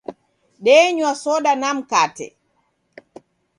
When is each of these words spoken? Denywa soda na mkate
Denywa 0.63 1.13
soda 1.23 1.53
na 1.55 1.69
mkate 1.77 2.27